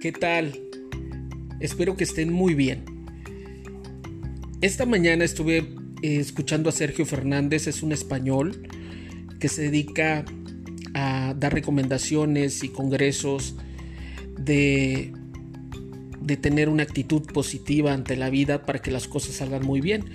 [0.00, 0.58] ¿Qué tal?
[1.60, 2.84] Espero que estén muy bien.
[4.62, 5.58] Esta mañana estuve
[6.00, 8.66] eh, escuchando a Sergio Fernández, es un español
[9.40, 10.24] que se dedica
[10.94, 13.56] a dar recomendaciones y congresos
[14.38, 15.12] de,
[16.22, 20.06] de tener una actitud positiva ante la vida para que las cosas salgan muy bien.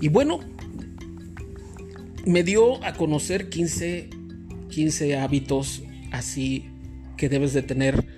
[0.00, 0.38] Y bueno,
[2.26, 4.08] me dio a conocer 15,
[4.70, 6.68] 15 hábitos así
[7.16, 8.11] que debes de tener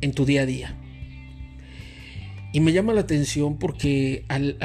[0.00, 0.76] en tu día a día.
[2.52, 4.56] Y me llama la atención porque al,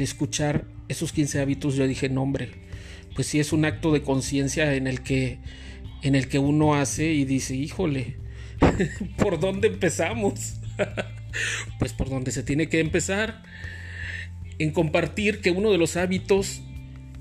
[0.00, 2.50] escuchar esos 15 hábitos yo dije, no hombre,
[3.14, 5.38] pues sí es un acto de conciencia en el que
[6.00, 8.16] en el que uno hace y dice, híjole,
[9.16, 10.54] ¿por dónde empezamos?
[11.80, 13.42] pues por donde se tiene que empezar.
[14.60, 16.62] En compartir que uno de los hábitos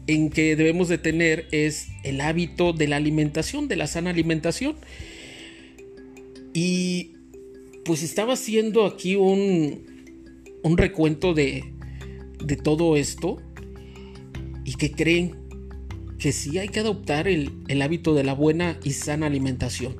[0.06, 4.76] en que debemos de tener es el hábito de la alimentación, de la sana alimentación.
[6.54, 7.17] Y
[7.88, 9.86] pues estaba haciendo aquí un,
[10.62, 11.74] un recuento de,
[12.44, 13.38] de todo esto
[14.66, 15.38] y que creen
[16.20, 19.96] que sí hay que adoptar el, el hábito de la buena y sana alimentación.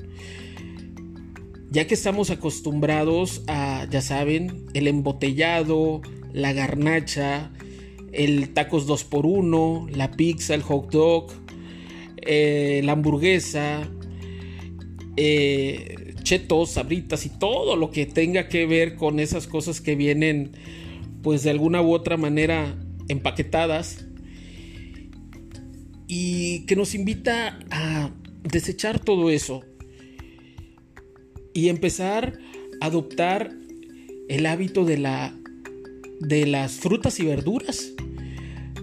[1.72, 6.02] Ya que estamos acostumbrados a, ya saben, el embotellado,
[6.34, 7.54] la garnacha,
[8.12, 11.32] el tacos 2x1, la pizza, el hot dog,
[12.18, 13.90] eh, la hamburguesa,
[15.16, 20.52] eh, chetos, sabritas y todo lo que tenga que ver con esas cosas que vienen
[21.24, 22.76] pues de alguna u otra manera
[23.08, 24.06] empaquetadas
[26.06, 28.12] y que nos invita a
[28.44, 29.62] desechar todo eso
[31.54, 32.38] y empezar
[32.82, 33.54] a adoptar
[34.28, 35.34] el hábito de la
[36.20, 37.94] de las frutas y verduras.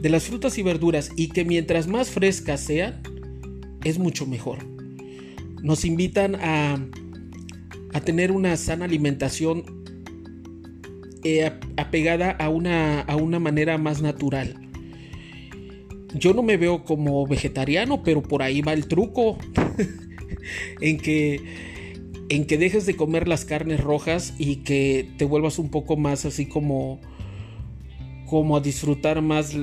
[0.00, 3.02] De las frutas y verduras y que mientras más frescas sean,
[3.84, 4.64] es mucho mejor.
[5.62, 6.78] Nos invitan a,
[7.94, 9.64] a tener una sana alimentación
[11.22, 14.56] eh, apegada a una, a una manera más natural.
[16.12, 19.38] Yo no me veo como vegetariano, pero por ahí va el truco.
[20.80, 21.40] en que
[22.28, 26.24] en que dejes de comer las carnes rojas y que te vuelvas un poco más
[26.24, 27.00] así como
[28.26, 29.54] como a disfrutar más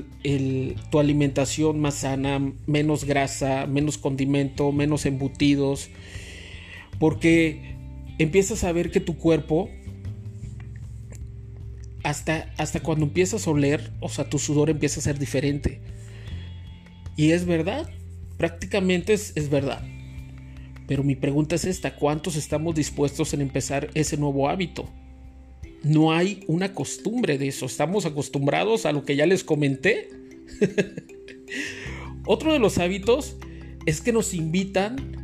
[0.90, 5.90] tu alimentación más sana, menos grasa, menos condimento, menos embutidos,
[7.00, 7.71] porque
[8.22, 9.70] empiezas a ver que tu cuerpo,
[12.04, 15.82] hasta, hasta cuando empiezas a oler, o sea, tu sudor empieza a ser diferente.
[17.16, 17.90] Y es verdad,
[18.38, 19.84] prácticamente es, es verdad.
[20.88, 24.90] Pero mi pregunta es esta, ¿cuántos estamos dispuestos en empezar ese nuevo hábito?
[25.84, 27.66] no hay una costumbre de eso.
[27.66, 30.10] Estamos acostumbrados a lo que ya les comenté.
[32.26, 33.38] Otro de los hábitos
[33.86, 35.21] es que nos invitan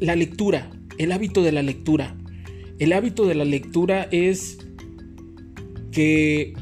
[0.00, 2.16] la lectura, el hábito de la lectura.
[2.78, 4.58] El hábito de la lectura es
[5.92, 6.54] que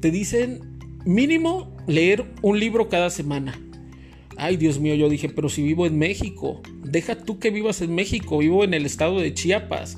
[0.00, 0.60] te dicen
[1.04, 3.58] mínimo leer un libro cada semana.
[4.36, 7.94] Ay, Dios mío, yo dije, pero si vivo en México, deja tú que vivas en
[7.94, 9.96] México, vivo en el estado de Chiapas.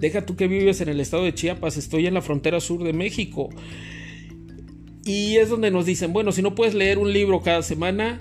[0.00, 2.92] Deja tú que vives en el estado de Chiapas, estoy en la frontera sur de
[2.92, 3.50] México.
[5.04, 8.18] Y es donde nos dicen, bueno, si no puedes leer un libro cada semana,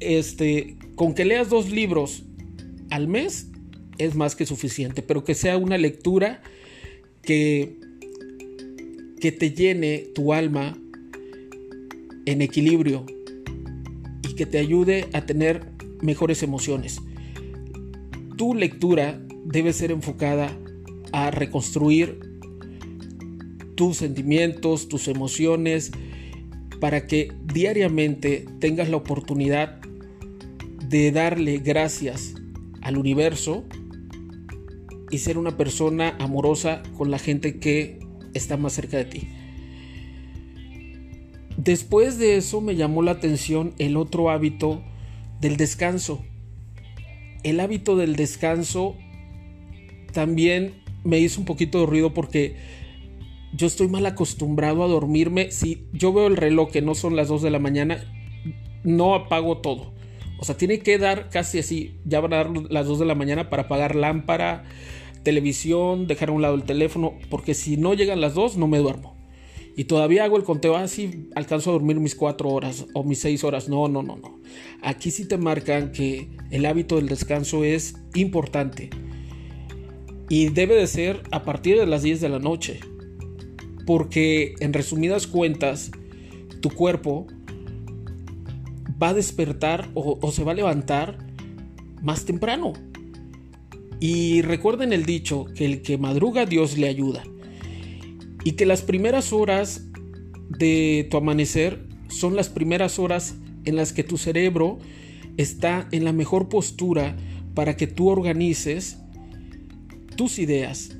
[0.00, 2.25] este, con que leas dos libros
[2.90, 3.48] al mes
[3.98, 6.42] es más que suficiente, pero que sea una lectura
[7.22, 7.78] que
[9.20, 10.76] que te llene tu alma
[12.26, 13.06] en equilibrio,
[14.36, 17.00] que te ayude a tener mejores emociones.
[18.36, 20.56] Tu lectura debe ser enfocada
[21.12, 22.20] a reconstruir
[23.74, 25.92] tus sentimientos, tus emociones,
[26.80, 29.80] para que diariamente tengas la oportunidad
[30.88, 32.34] de darle gracias
[32.86, 33.64] al universo
[35.10, 37.98] y ser una persona amorosa con la gente que
[38.32, 39.28] está más cerca de ti.
[41.56, 44.84] Después de eso me llamó la atención el otro hábito
[45.40, 46.24] del descanso.
[47.42, 48.94] El hábito del descanso
[50.12, 52.54] también me hizo un poquito de ruido porque
[53.52, 55.50] yo estoy mal acostumbrado a dormirme.
[55.50, 57.98] Si yo veo el reloj que no son las 2 de la mañana,
[58.84, 59.95] no apago todo.
[60.38, 61.94] O sea, tiene que dar casi así.
[62.04, 64.64] Ya van a dar las 2 de la mañana para apagar lámpara,
[65.22, 67.14] televisión, dejar a un lado el teléfono.
[67.30, 69.16] Porque si no llegan las 2, no me duermo.
[69.78, 73.20] Y todavía hago el conteo así, ah, alcanzo a dormir mis cuatro horas o mis
[73.20, 73.68] seis horas.
[73.68, 74.40] No, no, no, no.
[74.80, 78.88] Aquí sí te marcan que el hábito del descanso es importante.
[80.30, 82.80] Y debe de ser a partir de las 10 de la noche.
[83.86, 85.90] Porque en resumidas cuentas,
[86.62, 87.26] tu cuerpo
[89.00, 91.18] va a despertar o, se va a levantar
[92.02, 92.72] más temprano.
[94.00, 97.24] Y recuerden el dicho, que el que madruga Dios le ayuda.
[98.44, 99.86] Y que las primeras horas
[100.48, 104.78] de tu amanecer son las primeras horas en las que tu cerebro
[105.36, 107.16] está en la mejor postura
[107.54, 108.98] para que tú organices
[110.16, 110.96] tus ideas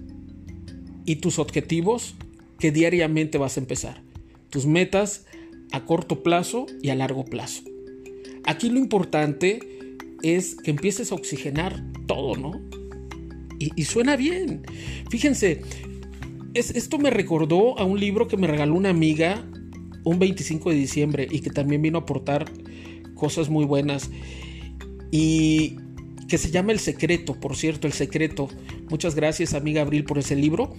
[1.04, 2.16] y tus objetivos
[2.58, 4.02] que diariamente vas a empezar.
[4.50, 5.26] Tus metas
[5.72, 7.62] a corto plazo y a largo plazo.
[8.46, 9.60] Aquí lo importante
[10.22, 12.60] es que empieces a oxigenar todo, ¿no?
[13.58, 14.62] Y, suena bien.
[15.10, 15.62] Fíjense,
[16.52, 19.44] esto me recordó a un libro que me regaló una amiga
[20.04, 22.44] un 25 de diciembre y que también vino a aportar
[23.14, 24.10] cosas muy buenas.
[25.10, 25.78] Y
[26.28, 28.48] que se llama El Secreto, por cierto, El Secreto.
[28.90, 30.74] Muchas gracias, amiga Abril, por ese libro.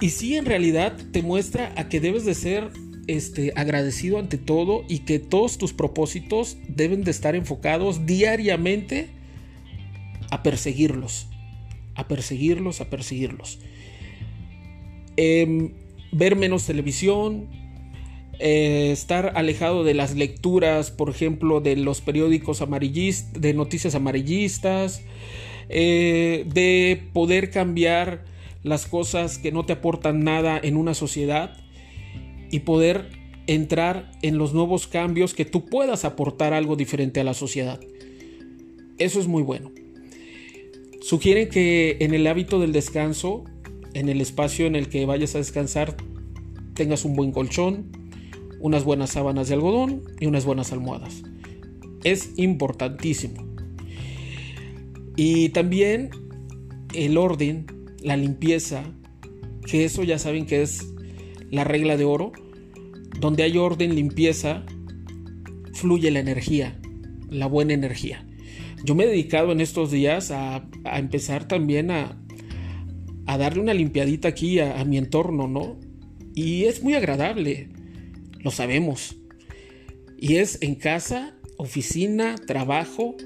[0.00, 2.70] Y sí, en realidad te muestra a que debes de ser
[3.08, 9.08] este, agradecido ante todo y que todos tus propósitos deben de estar enfocados diariamente
[10.30, 11.26] a perseguirlos,
[11.94, 13.58] a perseguirlos, a perseguirlos.
[15.16, 15.72] Em,
[16.12, 17.48] ver menos televisión,
[18.38, 25.02] eh, estar alejado de las lecturas, por ejemplo, de los periódicos amarillistas, de noticias amarillistas,
[25.70, 28.24] eh, de poder cambiar
[28.62, 31.56] las cosas que no te aportan nada en una sociedad
[32.50, 33.10] y poder
[33.46, 37.80] entrar en los nuevos cambios que tú puedas aportar algo diferente a la sociedad.
[38.98, 39.72] Eso es muy bueno.
[41.00, 43.44] Sugieren que en el hábito del descanso,
[43.94, 45.96] en el espacio en el que vayas a descansar,
[46.74, 47.90] tengas un buen colchón,
[48.60, 51.22] unas buenas sábanas de algodón y unas buenas almohadas.
[52.04, 53.46] Es importantísimo.
[55.16, 56.10] Y también
[56.94, 57.66] el orden,
[58.02, 58.84] la limpieza,
[59.66, 60.86] que eso ya saben que es
[61.50, 62.32] la regla de oro.
[63.20, 64.64] Donde hay orden, limpieza,
[65.72, 66.78] fluye la energía,
[67.30, 68.24] la buena energía.
[68.84, 72.16] Yo me he dedicado en estos días a, empezar también a,
[73.26, 75.78] a, darle una limpiadita aquí a, a mi entorno, ¿no?
[76.34, 77.70] Y es muy agradable
[78.40, 79.16] lo sabemos.
[80.18, 83.16] Y es en casa, oficina, trabajo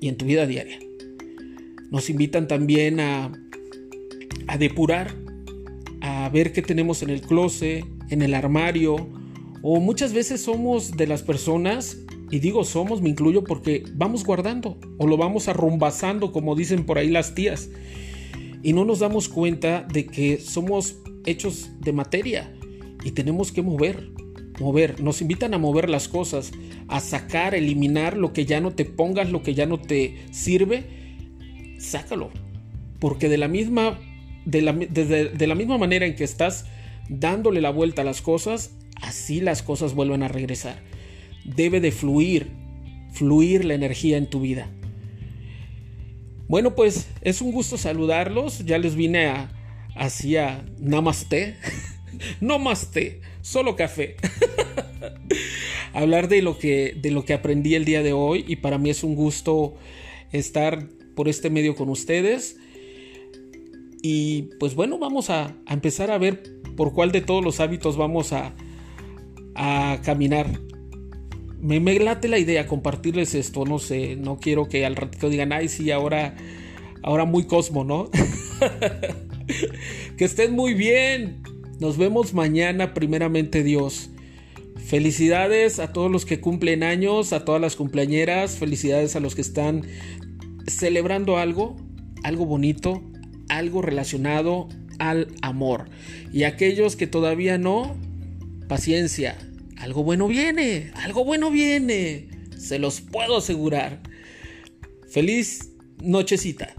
[0.00, 0.78] y en tu vida diaria.
[1.90, 3.32] Nos invitan también a,
[4.46, 5.14] a depurar,
[6.24, 9.08] a ver qué tenemos en el closet, en el armario,
[9.62, 11.98] o muchas veces somos de las personas,
[12.30, 16.98] y digo somos, me incluyo porque vamos guardando o lo vamos arrumbazando, como dicen por
[16.98, 17.70] ahí las tías,
[18.62, 20.96] y no nos damos cuenta de que somos
[21.26, 22.52] hechos de materia
[23.04, 24.10] y tenemos que mover,
[24.60, 26.52] mover, nos invitan a mover las cosas,
[26.88, 30.84] a sacar, eliminar lo que ya no te pongas, lo que ya no te sirve,
[31.78, 32.30] sácalo.
[32.98, 33.98] Porque de la misma,
[34.44, 36.66] de la, de la misma manera en que estás
[37.08, 40.82] dándole la vuelta a las cosas, así las cosas vuelven a regresar.
[41.44, 42.50] Debe de fluir,
[43.12, 44.70] fluir la energía en tu vida.
[46.48, 48.64] Bueno, pues es un gusto saludarlos.
[48.64, 49.50] Ya les vine a
[49.94, 51.56] hacía namaste.
[52.40, 54.16] no más té, solo café.
[55.92, 58.90] Hablar de lo, que, de lo que aprendí el día de hoy y para mí
[58.90, 59.76] es un gusto
[60.30, 62.56] estar por este medio con ustedes.
[64.02, 66.42] Y pues bueno, vamos a, empezar a ver
[66.76, 68.52] por cuál de todos los hábitos vamos a,
[69.54, 70.60] a caminar.
[71.60, 75.52] Me, me, late la idea compartirles esto, no sé, no quiero que al ratito digan,
[75.52, 76.34] ay, sí, ahora,
[77.04, 78.10] ahora muy cosmo, ¿no?
[80.16, 81.42] que estén muy bien.
[81.78, 84.10] Nos vemos mañana, primeramente Dios.
[84.84, 89.42] Felicidades a todos los que cumplen años, a todas las cumpleañeras, felicidades a los que
[89.42, 89.82] están
[90.66, 91.76] celebrando algo,
[92.24, 93.02] algo bonito,
[93.56, 94.68] algo relacionado
[94.98, 95.88] al amor.
[96.32, 97.96] Y aquellos que todavía no,
[98.68, 99.36] paciencia,
[99.76, 104.00] algo bueno viene, algo bueno viene, se los puedo asegurar.
[105.08, 106.74] Feliz nochecita.